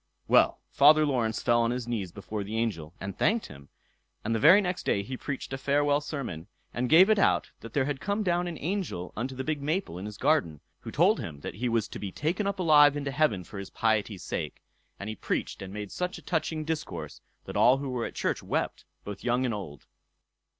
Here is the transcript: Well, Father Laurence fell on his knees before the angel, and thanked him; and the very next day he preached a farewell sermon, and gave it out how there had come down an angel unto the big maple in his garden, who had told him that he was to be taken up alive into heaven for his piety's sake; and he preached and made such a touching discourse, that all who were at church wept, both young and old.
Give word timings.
Well, 0.27 0.59
Father 0.71 1.05
Laurence 1.05 1.43
fell 1.43 1.61
on 1.61 1.69
his 1.69 1.87
knees 1.87 2.11
before 2.11 2.43
the 2.43 2.57
angel, 2.57 2.95
and 2.99 3.15
thanked 3.15 3.45
him; 3.45 3.69
and 4.25 4.33
the 4.33 4.39
very 4.39 4.59
next 4.59 4.83
day 4.83 5.03
he 5.03 5.15
preached 5.15 5.53
a 5.53 5.59
farewell 5.59 6.01
sermon, 6.01 6.47
and 6.73 6.89
gave 6.89 7.07
it 7.07 7.19
out 7.19 7.51
how 7.61 7.69
there 7.69 7.85
had 7.85 8.01
come 8.01 8.23
down 8.23 8.47
an 8.47 8.57
angel 8.59 9.13
unto 9.15 9.35
the 9.35 9.43
big 9.43 9.61
maple 9.61 9.99
in 9.99 10.07
his 10.07 10.17
garden, 10.17 10.59
who 10.79 10.87
had 10.87 10.95
told 10.95 11.19
him 11.19 11.41
that 11.41 11.53
he 11.53 11.69
was 11.69 11.87
to 11.89 11.99
be 11.99 12.11
taken 12.11 12.47
up 12.47 12.57
alive 12.57 12.97
into 12.97 13.11
heaven 13.11 13.43
for 13.43 13.59
his 13.59 13.69
piety's 13.69 14.23
sake; 14.23 14.63
and 14.99 15.07
he 15.07 15.15
preached 15.15 15.61
and 15.61 15.71
made 15.71 15.91
such 15.91 16.17
a 16.17 16.23
touching 16.23 16.65
discourse, 16.65 17.21
that 17.45 17.55
all 17.55 17.77
who 17.77 17.89
were 17.91 18.07
at 18.07 18.15
church 18.15 18.41
wept, 18.41 18.85
both 19.05 19.23
young 19.23 19.45
and 19.45 19.53
old. 19.53 19.85